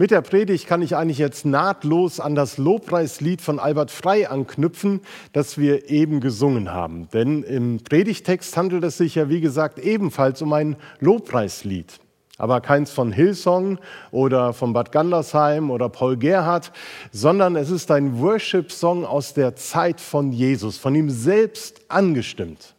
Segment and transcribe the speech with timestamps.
[0.00, 5.02] Mit der Predigt kann ich eigentlich jetzt nahtlos an das Lobpreislied von Albert Frei anknüpfen,
[5.34, 7.10] das wir eben gesungen haben.
[7.12, 12.00] Denn im Predigtext handelt es sich ja, wie gesagt, ebenfalls um ein Lobpreislied.
[12.38, 13.78] Aber keins von Hillsong
[14.10, 16.72] oder von Bad Gandersheim oder Paul Gerhardt,
[17.12, 22.74] sondern es ist ein Worship-Song aus der Zeit von Jesus, von ihm selbst angestimmt.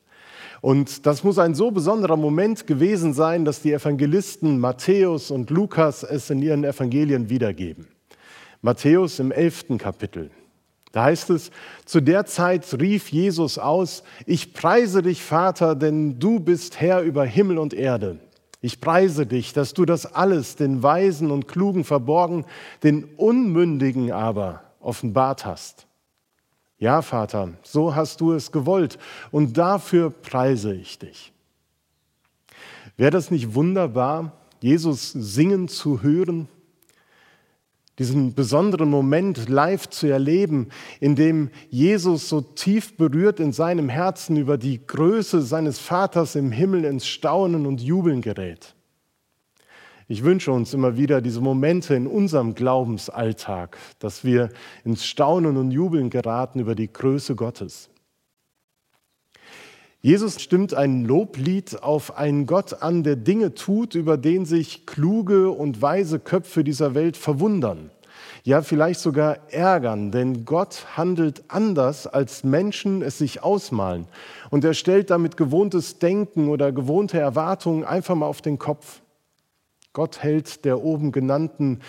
[0.62, 6.04] Und das muss ein so besonderer Moment gewesen sein, dass die Evangelisten Matthäus und Lukas
[6.04, 7.88] es in ihren Evangelien wiedergeben.
[8.62, 10.30] Matthäus im elften Kapitel.
[10.92, 11.52] Da heißt es,
[11.86, 17.26] zu der Zeit rief Jesus aus, ich preise dich, Vater, denn du bist Herr über
[17.26, 18.20] Himmel und Erde.
[18.60, 22.46] Ich preise dich, dass du das alles den Weisen und Klugen verborgen,
[22.84, 25.88] den Unmündigen aber offenbart hast.
[26.82, 28.98] Ja, Vater, so hast du es gewollt
[29.30, 31.32] und dafür preise ich dich.
[32.98, 36.48] Wäre das nicht wunderbar, Jesus singen zu hören?
[38.00, 44.36] Diesen besonderen Moment live zu erleben, in dem Jesus so tief berührt in seinem Herzen
[44.36, 48.74] über die Größe seines Vaters im Himmel ins Staunen und Jubeln gerät.
[50.12, 54.50] Ich wünsche uns immer wieder diese Momente in unserem Glaubensalltag, dass wir
[54.84, 57.90] ins Staunen und Jubeln geraten über die Größe Gottes.
[60.02, 65.50] Jesus stimmt ein Loblied auf einen Gott an, der Dinge tut, über den sich kluge
[65.50, 67.90] und weise Köpfe dieser Welt verwundern.
[68.44, 74.10] Ja, vielleicht sogar ärgern, denn Gott handelt anders, als Menschen es sich ausmalen.
[74.50, 79.01] Und er stellt damit gewohntes Denken oder gewohnte Erwartungen einfach mal auf den Kopf.
[79.94, 81.80] Gott hält der oben genannten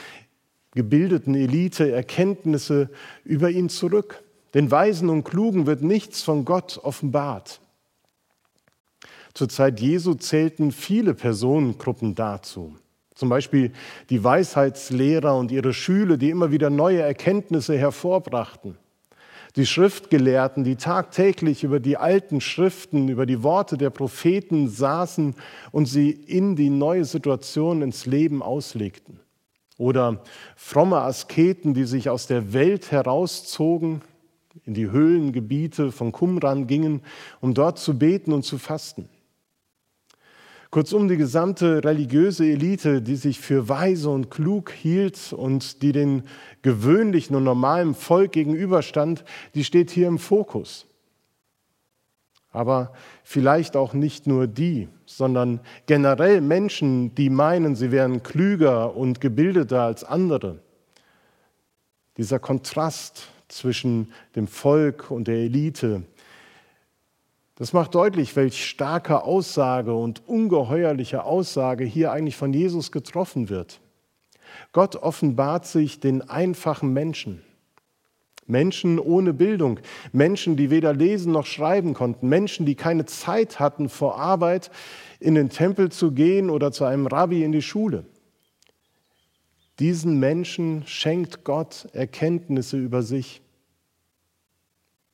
[0.75, 2.91] gebildeten Elite Erkenntnisse
[3.25, 4.23] über ihn zurück.
[4.55, 7.61] Den Weisen und Klugen wird nichts von Gott offenbart.
[9.35, 12.77] Zur Zeit Jesu zählten viele Personengruppen dazu.
[13.15, 13.73] Zum Beispiel
[14.11, 18.77] die Weisheitslehrer und ihre Schüler, die immer wieder neue Erkenntnisse hervorbrachten
[19.57, 25.35] die Schriftgelehrten, die tagtäglich über die alten Schriften, über die Worte der Propheten saßen
[25.71, 29.21] und sie in die neue Situation ins Leben auslegten.
[29.77, 30.23] Oder
[30.57, 34.03] fromme Asketen, die sich aus der Welt herauszogen,
[34.65, 37.03] in die Höhlengebiete von Qumran gingen,
[37.41, 39.09] um dort zu beten und zu fasten.
[40.73, 46.23] Kurzum die gesamte religiöse Elite, die sich für weise und klug hielt und die den
[46.63, 49.23] gewöhnlichen und normalen Volk gegenüberstand,
[49.55, 50.87] die steht hier im Fokus.
[52.53, 59.21] Aber vielleicht auch nicht nur die, sondern generell Menschen, die meinen, sie wären klüger und
[59.21, 60.63] gebildeter als andere.
[62.17, 66.05] Dieser Kontrast zwischen dem Volk und der Elite,
[67.57, 73.81] das macht deutlich, welch starke Aussage und ungeheuerliche Aussage hier eigentlich von Jesus getroffen wird.
[74.73, 77.43] Gott offenbart sich den einfachen Menschen.
[78.47, 79.81] Menschen ohne Bildung,
[80.13, 84.71] Menschen, die weder lesen noch schreiben konnten, Menschen, die keine Zeit hatten vor Arbeit
[85.21, 88.05] in den Tempel zu gehen oder zu einem Rabbi in die Schule.
[89.79, 93.43] Diesen Menschen schenkt Gott Erkenntnisse über sich.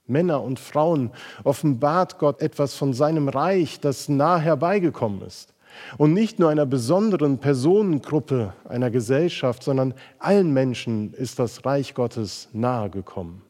[0.08, 1.10] Männer und Frauen
[1.44, 5.54] offenbart Gott etwas von seinem Reich, das nah herbeigekommen ist.
[5.96, 12.48] Und nicht nur einer besonderen Personengruppe einer Gesellschaft, sondern allen Menschen ist das Reich Gottes
[12.52, 13.42] nahegekommen.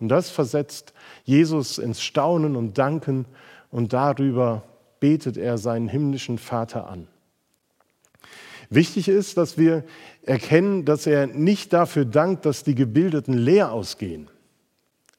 [0.00, 0.92] Und das versetzt
[1.24, 3.24] Jesus ins Staunen und Danken
[3.70, 4.62] und darüber
[5.00, 7.08] betet er seinen himmlischen Vater an.
[8.68, 9.84] Wichtig ist, dass wir
[10.22, 14.28] erkennen, dass er nicht dafür dankt, dass die Gebildeten leer ausgehen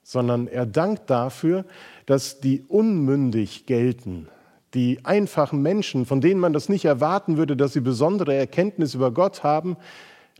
[0.07, 1.65] sondern er dankt dafür,
[2.05, 4.29] dass die unmündig gelten,
[4.73, 9.11] die einfachen Menschen, von denen man das nicht erwarten würde, dass sie besondere Erkenntnis über
[9.11, 9.75] Gott haben,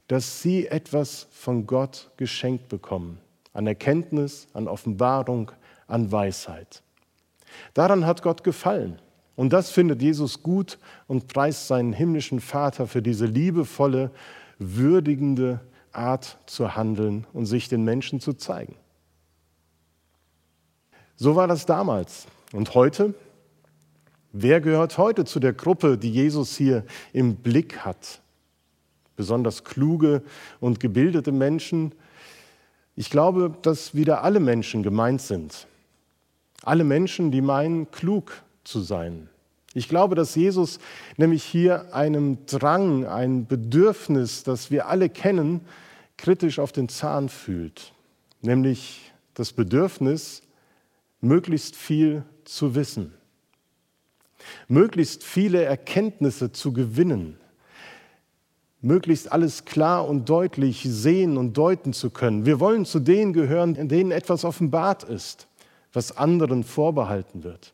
[0.08, 3.20] dass sie etwas von Gott geschenkt bekommen,
[3.52, 5.52] an Erkenntnis, an Offenbarung,
[5.86, 6.82] an Weisheit.
[7.74, 9.02] Daran hat Gott gefallen.
[9.36, 14.12] Und das findet Jesus gut und preist seinen himmlischen Vater für diese liebevolle,
[14.60, 15.60] würdigende
[15.92, 18.76] Art zu handeln und sich den Menschen zu zeigen.
[21.20, 22.28] So war das damals.
[22.54, 23.16] Und heute?
[24.32, 28.22] Wer gehört heute zu der Gruppe, die Jesus hier im Blick hat?
[29.16, 30.22] Besonders kluge
[30.60, 31.94] und gebildete Menschen.
[32.96, 35.66] Ich glaube, dass wieder alle Menschen gemeint sind.
[36.62, 39.28] Alle Menschen, die meinen, klug zu sein.
[39.74, 40.78] Ich glaube, dass Jesus
[41.18, 45.62] nämlich hier einem Drang, ein Bedürfnis, das wir alle kennen,
[46.16, 47.94] kritisch auf den Zahn fühlt.
[48.42, 50.44] Nämlich das Bedürfnis,
[51.28, 53.14] möglichst viel zu wissen,
[54.68, 57.38] möglichst viele Erkenntnisse zu gewinnen,
[58.82, 62.46] möglichst alles klar und deutlich sehen und deuten zu können.
[62.46, 65.48] Wir wollen zu denen gehören, in denen etwas offenbart ist,
[65.94, 67.74] was anderen vorbehalten wird.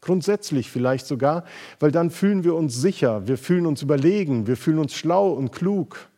[0.00, 1.44] Grundsätzlich vielleicht sogar,
[1.80, 5.50] weil dann fühlen wir uns sicher, wir fühlen uns überlegen, wir fühlen uns schlau und
[5.50, 6.08] klug.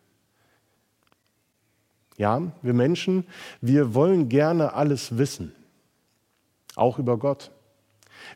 [2.17, 3.27] Ja, wir Menschen,
[3.61, 5.55] wir wollen gerne alles wissen,
[6.77, 7.51] auch über Gott.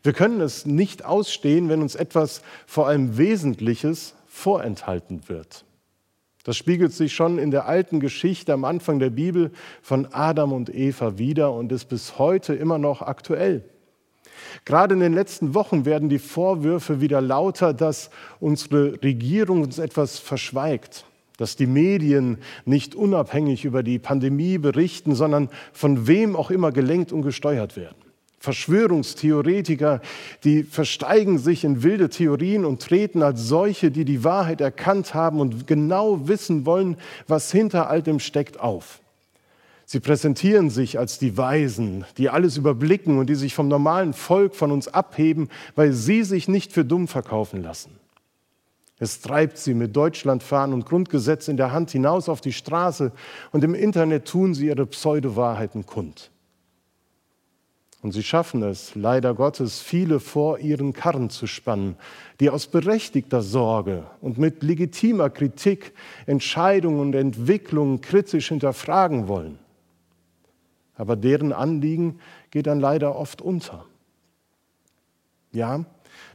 [0.03, 5.65] Wir können es nicht ausstehen, wenn uns etwas vor allem Wesentliches vorenthalten wird.
[6.43, 9.51] Das spiegelt sich schon in der alten Geschichte am Anfang der Bibel
[9.81, 13.63] von Adam und Eva wieder und ist bis heute immer noch aktuell.
[14.65, 18.09] Gerade in den letzten Wochen werden die Vorwürfe wieder lauter, dass
[18.39, 21.05] unsere Regierung uns etwas verschweigt,
[21.37, 27.11] dass die Medien nicht unabhängig über die Pandemie berichten, sondern von wem auch immer gelenkt
[27.11, 28.10] und gesteuert werden.
[28.41, 30.01] Verschwörungstheoretiker,
[30.43, 35.39] die versteigen sich in wilde Theorien und treten als solche, die die Wahrheit erkannt haben
[35.39, 36.97] und genau wissen wollen,
[37.27, 38.99] was hinter all dem steckt, auf.
[39.85, 44.55] Sie präsentieren sich als die Weisen, die alles überblicken und die sich vom normalen Volk
[44.55, 47.91] von uns abheben, weil sie sich nicht für dumm verkaufen lassen.
[48.97, 53.11] Es treibt sie mit Deutschlandfahren und Grundgesetz in der Hand hinaus auf die Straße
[53.51, 56.31] und im Internet tun sie ihre Pseudowahrheiten kund.
[58.01, 61.95] Und sie schaffen es, leider Gottes, viele vor ihren Karren zu spannen,
[62.39, 65.93] die aus berechtigter Sorge und mit legitimer Kritik
[66.25, 69.59] Entscheidungen und Entwicklungen kritisch hinterfragen wollen
[71.01, 72.19] aber deren Anliegen
[72.51, 73.85] geht dann leider oft unter.
[75.51, 75.83] Ja,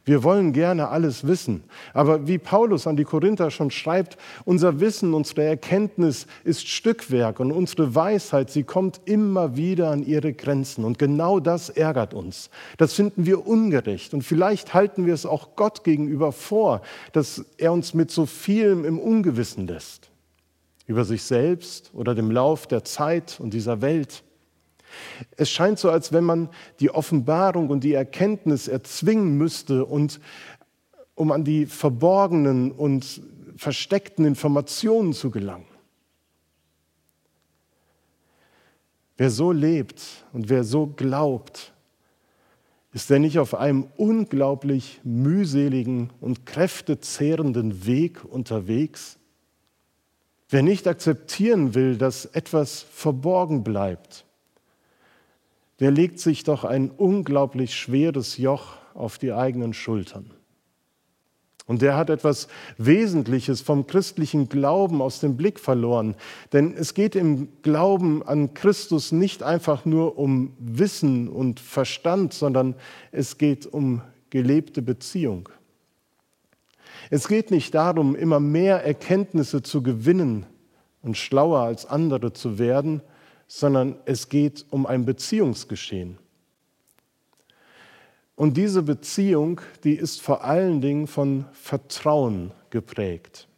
[0.05, 5.14] wir wollen gerne alles wissen, aber wie Paulus an die Korinther schon schreibt, unser Wissen,
[5.14, 10.99] unsere Erkenntnis ist Stückwerk und unsere Weisheit, sie kommt immer wieder an ihre Grenzen und
[10.99, 12.50] genau das ärgert uns.
[12.76, 16.82] Das finden wir ungerecht und vielleicht halten wir es auch Gott gegenüber vor,
[17.12, 20.11] dass er uns mit so vielem im Ungewissen lässt
[20.87, 24.22] über sich selbst oder dem Lauf der Zeit und dieser Welt.
[25.37, 26.48] Es scheint so, als wenn man
[26.81, 30.20] die Offenbarung und die Erkenntnis erzwingen müsste, und,
[31.14, 33.22] um an die verborgenen und
[33.56, 35.66] versteckten Informationen zu gelangen.
[39.16, 40.02] Wer so lebt
[40.34, 41.72] und wer so glaubt,
[42.93, 49.19] ist er nicht auf einem unglaublich mühseligen und kräftezehrenden Weg unterwegs?
[50.48, 54.25] Wer nicht akzeptieren will, dass etwas verborgen bleibt,
[55.81, 60.31] der legt sich doch ein unglaublich schweres Joch auf die eigenen Schultern.
[61.67, 62.46] Und der hat etwas
[62.78, 66.14] Wesentliches vom christlichen Glauben aus dem Blick verloren.
[66.52, 72.76] Denn es geht im Glauben an Christus nicht einfach nur um Wissen und Verstand, sondern
[73.11, 74.00] es geht um
[74.31, 75.49] gelebte Beziehung.
[77.11, 80.46] Es geht nicht darum, immer mehr Erkenntnisse zu gewinnen
[81.02, 83.00] und schlauer als andere zu werden,
[83.46, 86.19] sondern es geht um ein Beziehungsgeschehen.
[88.34, 93.48] Und diese Beziehung, die ist vor allen Dingen von Vertrauen geprägt.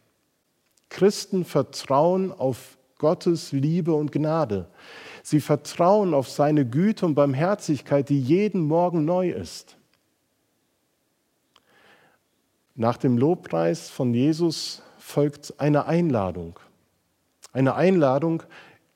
[0.89, 4.67] Christen vertrauen auf Gottes Liebe und Gnade.
[5.21, 9.77] Sie vertrauen auf seine Güte und Barmherzigkeit, die jeden Morgen neu ist.
[12.75, 16.59] Nach dem Lobpreis von Jesus folgt eine Einladung.
[17.51, 18.43] Eine Einladung,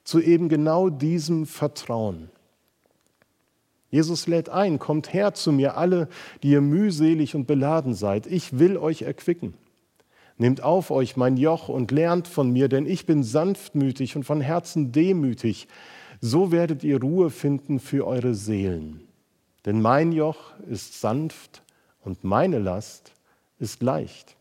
[0.04, 2.30] zu eben genau diesem Vertrauen.
[3.90, 6.10] Jesus lädt ein, kommt her zu mir alle,
[6.42, 8.26] die ihr mühselig und beladen seid.
[8.26, 9.54] Ich will euch erquicken.
[10.38, 14.42] Nehmt auf euch mein Joch und lernt von mir, denn ich bin sanftmütig und von
[14.42, 15.68] Herzen demütig.
[16.22, 19.02] So werdet ihr Ruhe finden für eure Seelen.
[19.66, 21.62] Denn mein Joch ist sanft
[22.02, 23.12] und meine Last
[23.60, 24.36] ist leicht.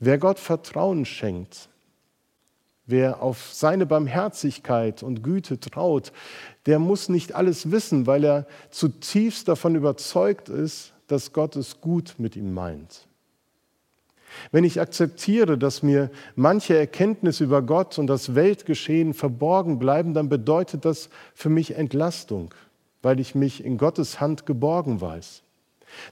[0.00, 1.68] Wer Gott Vertrauen schenkt,
[2.90, 6.10] Wer auf seine Barmherzigkeit und Güte traut,
[6.64, 12.14] der muss nicht alles wissen, weil er zutiefst davon überzeugt ist, dass Gott es gut
[12.16, 13.06] mit ihm meint.
[14.52, 20.30] Wenn ich akzeptiere, dass mir manche Erkenntnisse über Gott und das Weltgeschehen verborgen bleiben, dann
[20.30, 22.54] bedeutet das für mich Entlastung,
[23.02, 25.42] weil ich mich in Gottes Hand geborgen weiß.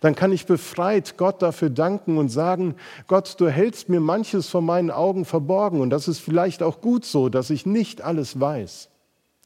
[0.01, 4.63] Dann kann ich befreit Gott dafür danken und sagen, Gott, du hältst mir manches vor
[4.63, 8.89] meinen Augen verborgen und das ist vielleicht auch gut so, dass ich nicht alles weiß,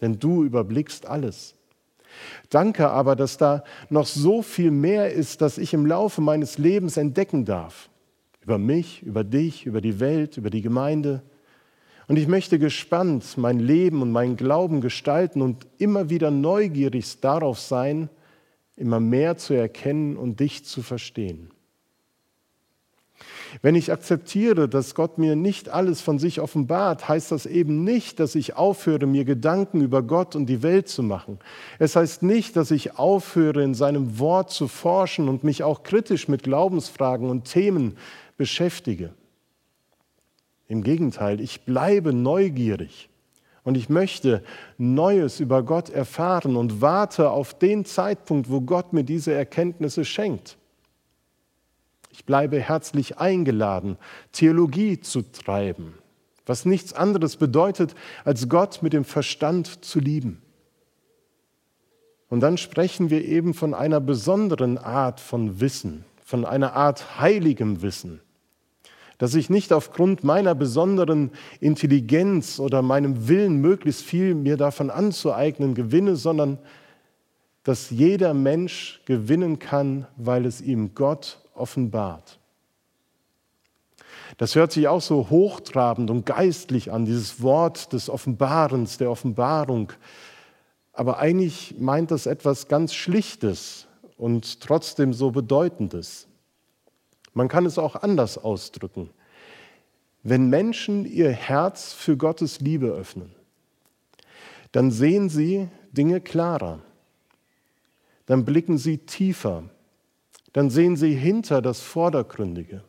[0.00, 1.54] denn du überblickst alles.
[2.48, 6.96] Danke aber, dass da noch so viel mehr ist, dass ich im Laufe meines Lebens
[6.96, 7.88] entdecken darf.
[8.42, 11.22] Über mich, über dich, über die Welt, über die Gemeinde.
[12.08, 17.60] Und ich möchte gespannt mein Leben und meinen Glauben gestalten und immer wieder neugierig darauf
[17.60, 18.08] sein,
[18.80, 21.50] immer mehr zu erkennen und dich zu verstehen.
[23.62, 28.20] Wenn ich akzeptiere, dass Gott mir nicht alles von sich offenbart, heißt das eben nicht,
[28.20, 31.38] dass ich aufhöre, mir Gedanken über Gott und die Welt zu machen.
[31.78, 36.28] Es heißt nicht, dass ich aufhöre, in seinem Wort zu forschen und mich auch kritisch
[36.28, 37.96] mit Glaubensfragen und Themen
[38.36, 39.12] beschäftige.
[40.68, 43.08] Im Gegenteil, ich bleibe neugierig
[43.64, 44.42] und ich möchte
[44.78, 50.56] Neues über Gott erfahren und warte auf den Zeitpunkt, wo Gott mir diese Erkenntnisse schenkt.
[52.10, 53.96] Ich bleibe herzlich eingeladen,
[54.32, 55.94] Theologie zu treiben,
[56.46, 60.42] was nichts anderes bedeutet, als Gott mit dem Verstand zu lieben.
[62.28, 67.82] Und dann sprechen wir eben von einer besonderen Art von Wissen, von einer Art heiligem
[67.82, 68.20] Wissen,
[69.20, 75.74] dass ich nicht aufgrund meiner besonderen Intelligenz oder meinem Willen möglichst viel mir davon anzueignen
[75.74, 76.58] gewinne, sondern
[77.62, 82.38] dass jeder Mensch gewinnen kann, weil es ihm Gott offenbart.
[84.38, 89.92] Das hört sich auch so hochtrabend und geistlich an, dieses Wort des Offenbarens, der Offenbarung.
[90.94, 93.86] Aber eigentlich meint das etwas ganz Schlichtes
[94.16, 96.26] und trotzdem so Bedeutendes.
[97.34, 99.10] Man kann es auch anders ausdrücken.
[100.22, 103.34] Wenn Menschen ihr Herz für Gottes Liebe öffnen,
[104.72, 106.80] dann sehen sie Dinge klarer,
[108.26, 109.64] dann blicken sie tiefer
[110.52, 112.82] dann sehen sie hinter das Vordergründige.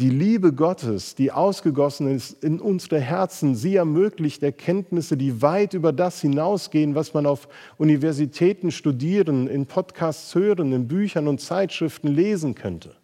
[0.00, 5.92] Die Liebe Gottes, die ausgegossen ist in unsere Herzen, sie ermöglicht Erkenntnisse, die weit über
[5.92, 7.48] das hinausgehen, was man auf
[7.78, 12.96] Universitäten studieren, in Podcasts hören, in Büchern und Zeitschriften lesen könnte.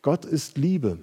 [0.00, 1.00] Gott ist Liebe.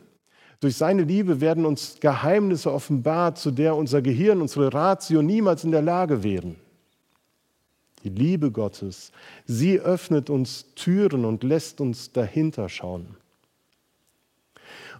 [0.61, 5.71] Durch seine Liebe werden uns Geheimnisse offenbart, zu der unser Gehirn, unsere Ratio niemals in
[5.71, 6.55] der Lage wären
[8.03, 9.11] die Liebe Gottes,
[9.45, 13.15] sie öffnet uns Türen und lässt uns dahinter schauen.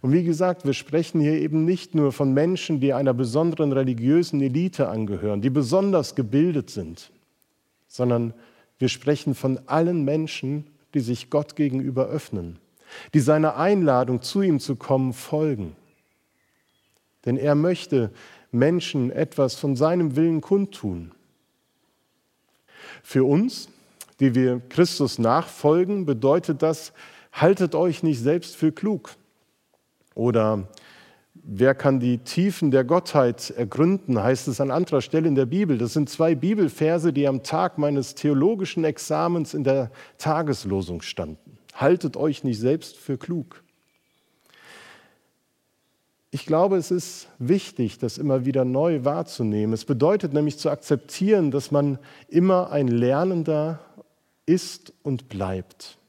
[0.03, 4.41] Und wie gesagt, wir sprechen hier eben nicht nur von Menschen, die einer besonderen religiösen
[4.41, 7.09] Elite angehören, die besonders gebildet sind,
[7.87, 8.33] sondern
[8.79, 12.59] wir sprechen von allen Menschen, die sich Gott gegenüber öffnen,
[13.13, 15.73] die seiner Einladung, zu ihm zu kommen, folgen.
[17.25, 18.11] Denn er möchte
[18.51, 21.13] Menschen etwas von seinem Willen kundtun.
[23.03, 23.69] Für uns,
[24.19, 26.91] die wir Christus nachfolgen, bedeutet das,
[27.31, 29.15] haltet euch nicht selbst für klug.
[30.15, 30.67] Oder
[31.33, 35.77] wer kann die Tiefen der Gottheit ergründen, heißt es an anderer Stelle in der Bibel.
[35.77, 41.57] Das sind zwei Bibelverse, die am Tag meines theologischen Examens in der Tageslosung standen.
[41.73, 43.63] Haltet euch nicht selbst für klug.
[46.29, 49.71] Ich glaube, es ist wichtig, das immer wieder neu wahrzunehmen.
[49.71, 53.79] Es bedeutet nämlich zu akzeptieren, dass man immer ein Lernender
[54.47, 55.99] ist und bleibt.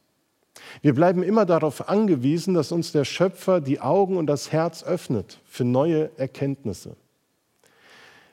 [0.82, 5.40] Wir bleiben immer darauf angewiesen, dass uns der Schöpfer die Augen und das Herz öffnet
[5.44, 6.96] für neue Erkenntnisse.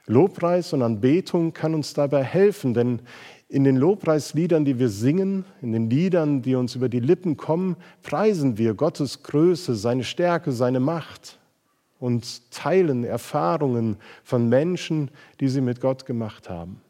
[0.08, 3.02] Lobpreis und Anbetung kann uns dabei helfen, denn
[3.48, 7.76] in den Lobpreisliedern, die wir singen, in den Liedern, die uns über die Lippen kommen,
[8.02, 11.38] preisen wir Gottes Größe, seine Stärke, seine Macht
[12.00, 16.82] und teilen Erfahrungen von Menschen, die sie mit Gott gemacht haben.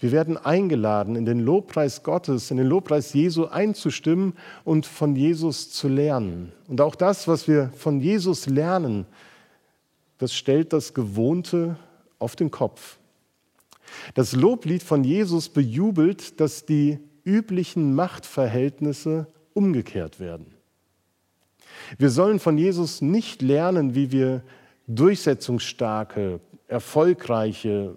[0.00, 5.70] Wir werden eingeladen, in den Lobpreis Gottes, in den Lobpreis Jesu einzustimmen und von Jesus
[5.70, 6.52] zu lernen.
[6.68, 9.06] Und auch das, was wir von Jesus lernen,
[10.18, 11.76] das stellt das Gewohnte
[12.18, 12.98] auf den Kopf.
[14.14, 20.54] Das Loblied von Jesus bejubelt, dass die üblichen Machtverhältnisse umgekehrt werden.
[21.98, 24.42] Wir sollen von Jesus nicht lernen, wie wir
[24.86, 27.96] durchsetzungsstarke, erfolgreiche,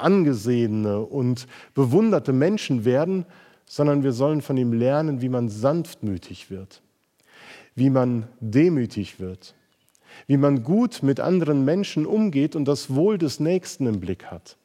[0.00, 3.26] angesehene und bewunderte Menschen werden,
[3.66, 6.82] sondern wir sollen von ihm lernen, wie man sanftmütig wird,
[7.74, 9.54] wie man demütig wird,
[10.26, 14.56] wie man gut mit anderen Menschen umgeht und das Wohl des Nächsten im Blick hat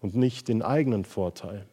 [0.00, 1.66] und nicht den eigenen Vorteil.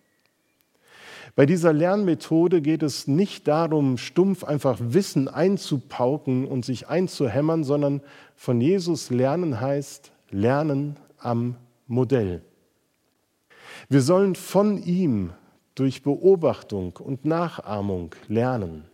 [1.36, 8.01] Bei dieser Lernmethode geht es nicht darum, stumpf einfach Wissen einzupauken und sich einzuhämmern, sondern
[8.36, 11.55] von Jesus lernen heißt Lernen am
[11.88, 12.41] Modell.
[13.89, 15.32] Wir sollen von ihm
[15.75, 18.86] durch Beobachtung und Nachahmung lernen.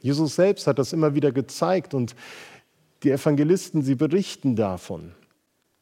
[0.00, 2.14] Jesus selbst hat das immer wieder gezeigt und
[3.02, 5.12] die Evangelisten, sie berichten davon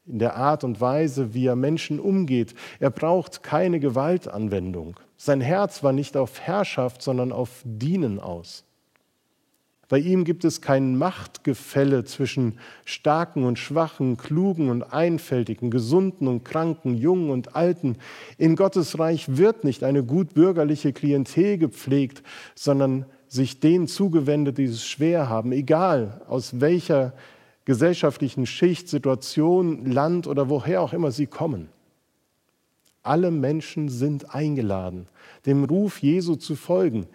[0.07, 2.55] in der Art und Weise, wie er Menschen umgeht.
[2.79, 4.99] Er braucht keine Gewaltanwendung.
[5.17, 8.63] Sein Herz war nicht auf Herrschaft, sondern auf Dienen aus.
[9.89, 16.43] Bei ihm gibt es kein Machtgefälle zwischen Starken und Schwachen, Klugen und Einfältigen, Gesunden und
[16.43, 17.95] Kranken, Jungen und Alten.
[18.37, 22.21] In Gottes Reich wird nicht eine gutbürgerliche Klientel gepflegt,
[22.53, 27.13] sondern sich denen zugewendet, die es schwer haben, egal aus welcher
[27.63, 31.69] gesellschaftlichen Schicht, Situation, Land oder woher auch immer sie kommen.
[33.03, 35.07] Alle Menschen sind eingeladen,
[35.45, 37.07] dem Ruf Jesu zu folgen.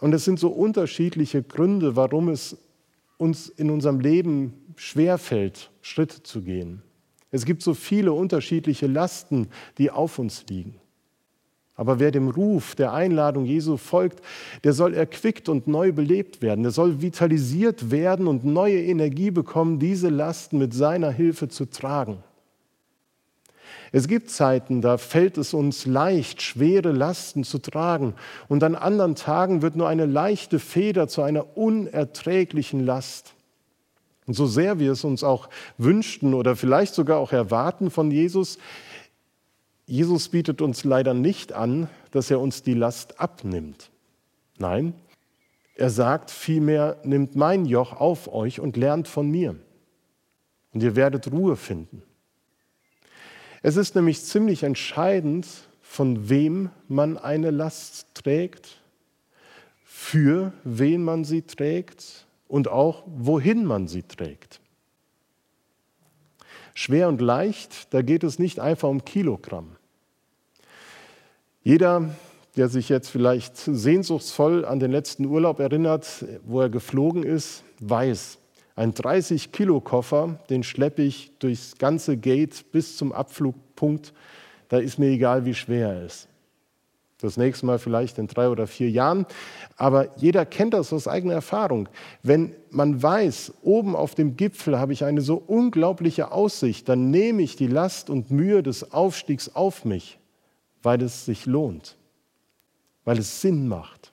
[0.00, 2.56] Und es sind so unterschiedliche Gründe, warum es
[3.16, 6.82] uns in unserem Leben schwerfällt, Schritte zu gehen.
[7.30, 9.48] Es gibt so viele unterschiedliche Lasten,
[9.78, 10.76] die auf uns liegen.
[11.74, 14.22] Aber wer dem Ruf der Einladung Jesu folgt,
[14.64, 16.62] der soll erquickt und neu belebt werden.
[16.62, 22.22] Der soll vitalisiert werden und neue Energie bekommen, diese Lasten mit seiner Hilfe zu tragen.
[23.92, 28.14] Es gibt Zeiten, da fällt es uns leicht, schwere Lasten zu tragen.
[28.48, 33.34] Und an anderen Tagen wird nur eine leichte Feder zu einer unerträglichen Last.
[34.26, 38.58] Und so sehr wir es uns auch wünschten oder vielleicht sogar auch erwarten von Jesus,
[39.86, 43.90] Jesus bietet uns leider nicht an, dass er uns die Last abnimmt.
[44.58, 44.94] Nein,
[45.76, 49.54] er sagt vielmehr, nimmt mein Joch auf euch und lernt von mir.
[50.72, 52.02] Und ihr werdet Ruhe finden.
[53.66, 55.48] Es ist nämlich ziemlich entscheidend,
[55.82, 58.80] von wem man eine Last trägt,
[59.84, 64.60] für wen man sie trägt und auch wohin man sie trägt.
[66.74, 69.74] Schwer und leicht, da geht es nicht einfach um Kilogramm.
[71.64, 72.14] Jeder,
[72.54, 78.38] der sich jetzt vielleicht sehnsuchtsvoll an den letzten Urlaub erinnert, wo er geflogen ist, weiß,
[78.76, 84.12] ein 30-Kilo-Koffer, den schleppe ich durchs ganze Gate bis zum Abflugpunkt.
[84.68, 86.28] Da ist mir egal, wie schwer er ist.
[87.18, 89.26] Das nächste Mal vielleicht in drei oder vier Jahren.
[89.76, 91.88] Aber jeder kennt das aus eigener Erfahrung.
[92.22, 97.42] Wenn man weiß, oben auf dem Gipfel habe ich eine so unglaubliche Aussicht, dann nehme
[97.42, 100.18] ich die Last und Mühe des Aufstiegs auf mich
[100.86, 101.96] weil es sich lohnt,
[103.04, 104.12] weil es Sinn macht.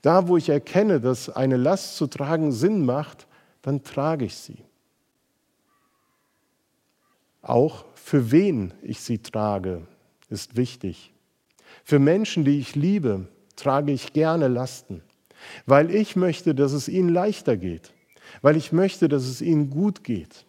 [0.00, 3.25] Da, wo ich erkenne, dass eine Last zu tragen Sinn macht,
[3.66, 4.58] dann trage ich sie.
[7.42, 9.88] Auch für wen ich sie trage,
[10.30, 11.12] ist wichtig.
[11.82, 13.26] Für Menschen, die ich liebe,
[13.56, 15.02] trage ich gerne Lasten,
[15.66, 17.92] weil ich möchte, dass es ihnen leichter geht,
[18.40, 20.46] weil ich möchte, dass es ihnen gut geht.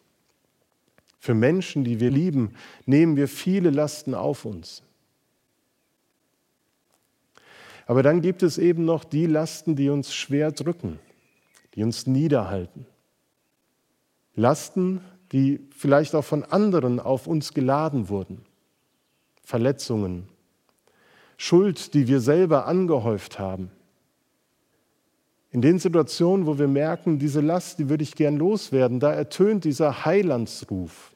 [1.18, 2.54] Für Menschen, die wir lieben,
[2.86, 4.84] nehmen wir viele Lasten auf uns.
[7.88, 11.00] Aber dann gibt es eben noch die Lasten, die uns schwer drücken,
[11.74, 12.86] die uns niederhalten.
[14.38, 15.02] Lasten,
[15.34, 18.46] die vielleicht auch von anderen auf uns geladen wurden.
[19.44, 20.30] Verletzungen,
[21.38, 23.72] Schuld, die wir selber angehäuft haben.
[25.52, 29.64] In den Situationen, wo wir merken, diese Last, die würde ich gern loswerden, da ertönt
[29.64, 31.14] dieser Heilandsruf.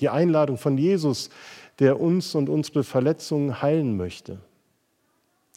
[0.00, 1.30] Die Einladung von Jesus,
[1.78, 4.40] der uns und unsere Verletzungen heilen möchte.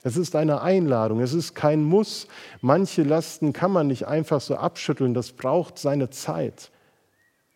[0.04, 2.28] Es ist eine Einladung, es ist kein Muss.
[2.62, 6.72] Manche Lasten kann man nicht einfach so abschütteln, das braucht seine Zeit.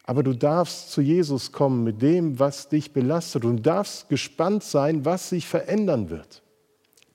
[0.05, 3.45] Aber du darfst zu Jesus kommen mit dem, was dich belastet.
[3.45, 6.41] Und darfst gespannt sein, was sich verändern wird.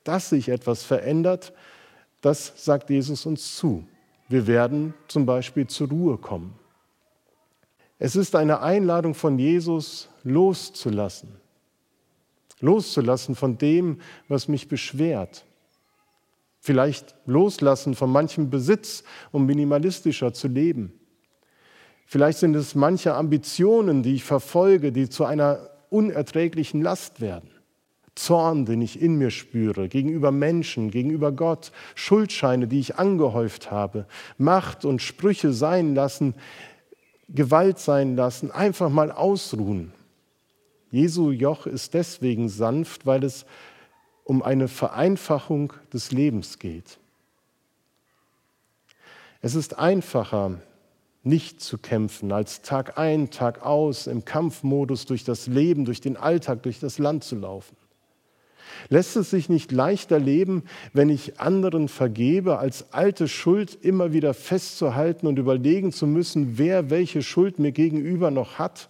[0.05, 1.53] Dass sich etwas verändert,
[2.23, 3.87] das sagt Jesus uns zu.
[4.31, 6.55] Wir werden zum Beispiel zur Ruhe kommen.
[7.99, 11.39] Es ist eine Einladung von Jesus, loszulassen
[12.61, 15.45] loszulassen von dem, was mich beschwert.
[16.61, 20.93] Vielleicht loslassen von manchem Besitz, um minimalistischer zu leben.
[22.05, 27.51] Vielleicht sind es manche Ambitionen, die ich verfolge, die zu einer unerträglichen Last werden.
[28.15, 34.07] Zorn, den ich in mir spüre, gegenüber Menschen, gegenüber Gott, Schuldscheine, die ich angehäuft habe,
[34.39, 36.35] Macht und Sprüche sein lassen,
[37.29, 39.93] Gewalt sein lassen, einfach mal ausruhen.
[40.91, 43.45] Jesu Joch ist deswegen sanft, weil es
[44.25, 46.99] um eine Vereinfachung des Lebens geht.
[49.41, 50.61] Es ist einfacher,
[51.23, 56.17] nicht zu kämpfen, als Tag ein, Tag aus im Kampfmodus durch das Leben, durch den
[56.17, 57.77] Alltag, durch das Land zu laufen.
[58.89, 64.35] Lässt es sich nicht leichter leben, wenn ich anderen vergebe, als alte Schuld immer wieder
[64.35, 68.89] festzuhalten und überlegen zu müssen, wer welche Schuld mir gegenüber noch hat?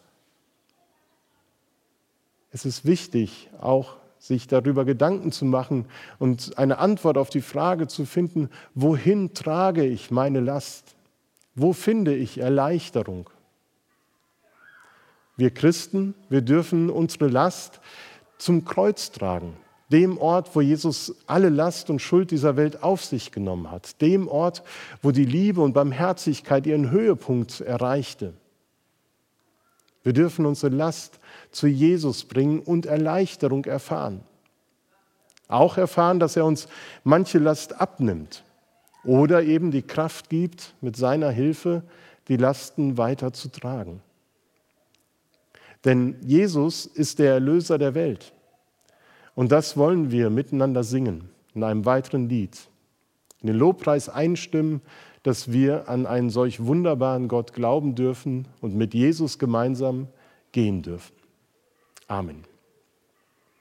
[2.50, 5.86] Es ist wichtig, auch sich darüber Gedanken zu machen
[6.18, 10.96] und eine Antwort auf die Frage zu finden, wohin trage ich meine Last?
[11.54, 13.30] Wo finde ich Erleichterung?
[15.36, 17.80] Wir Christen, wir dürfen unsere Last
[18.38, 19.56] zum Kreuz tragen,
[19.90, 24.26] dem Ort, wo Jesus alle Last und Schuld dieser Welt auf sich genommen hat, dem
[24.26, 24.64] Ort,
[25.00, 28.34] wo die Liebe und Barmherzigkeit ihren Höhepunkt erreichte.
[30.02, 31.18] Wir dürfen unsere Last
[31.50, 34.20] zu Jesus bringen und Erleichterung erfahren.
[35.48, 36.68] Auch erfahren, dass er uns
[37.04, 38.44] manche Last abnimmt
[39.04, 41.82] oder eben die Kraft gibt, mit seiner Hilfe
[42.28, 44.02] die Lasten weiter zu tragen.
[45.84, 48.32] Denn Jesus ist der Erlöser der Welt.
[49.34, 52.58] Und das wollen wir miteinander singen in einem weiteren Lied.
[53.40, 54.82] In den Lobpreis einstimmen,
[55.28, 60.08] dass wir an einen solch wunderbaren Gott glauben dürfen und mit Jesus gemeinsam
[60.52, 61.14] gehen dürfen.
[62.06, 62.44] Amen.